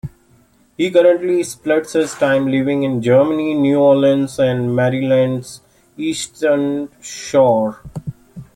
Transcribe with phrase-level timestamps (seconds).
[0.77, 5.61] He currently splits his time living in Germany, New Orleans, and Maryland's
[5.95, 7.79] Eastern Shore.